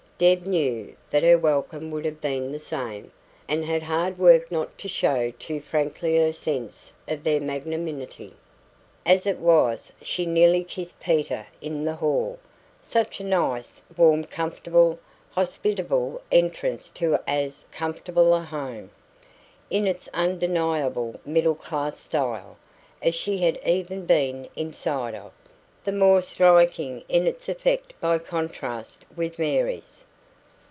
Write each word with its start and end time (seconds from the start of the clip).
Deb 0.21 0.45
knew 0.45 0.95
that 1.09 1.23
her 1.23 1.35
welcome 1.39 1.89
would 1.89 2.05
have 2.05 2.21
been 2.21 2.51
the 2.51 2.59
same, 2.59 3.09
and 3.47 3.65
had 3.65 3.81
hard 3.81 4.19
work 4.19 4.51
not 4.51 4.77
to 4.77 4.87
show 4.87 5.31
too 5.39 5.59
frankly 5.59 6.15
her 6.17 6.31
sense 6.31 6.93
of 7.07 7.23
their 7.23 7.39
magnanimity. 7.41 8.31
As 9.03 9.25
it 9.25 9.39
was, 9.39 9.91
she 9.99 10.27
nearly 10.27 10.63
kissed 10.63 10.99
Peter 10.99 11.47
in 11.59 11.85
the 11.85 11.95
hall 11.95 12.37
such 12.83 13.19
a 13.19 13.23
nice, 13.23 13.81
warm, 13.97 14.23
comfortable, 14.25 14.99
hospitable 15.31 16.21
entrance 16.31 16.91
to 16.91 17.17
as 17.25 17.65
comfortable 17.71 18.35
a 18.35 18.41
home 18.43 18.91
(in 19.71 19.87
its 19.87 20.07
undeniably 20.13 21.15
middle 21.25 21.55
class 21.55 21.97
style) 21.99 22.57
as 23.01 23.15
she 23.15 23.39
had 23.39 23.57
ever 23.63 23.99
been 24.01 24.47
inside 24.55 25.15
of 25.15 25.31
the 25.83 25.91
more 25.91 26.21
striking 26.21 27.03
in 27.09 27.25
its 27.25 27.49
effect 27.49 27.95
by 27.99 28.19
contrast 28.19 29.03
with 29.15 29.39
Mary's. 29.39 30.05